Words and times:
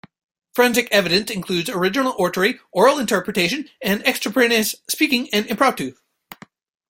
Forensics 0.55 0.89
events 0.91 1.31
include 1.31 1.69
Original 1.69 2.15
Oratory, 2.17 2.59
Oral 2.71 2.97
Interpretation, 2.97 3.69
Extemporaneous 3.83 4.73
Speaking, 4.89 5.29
and 5.31 5.45
Impromptu. 5.45 5.93